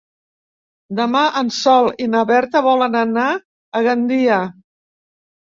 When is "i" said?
2.05-2.07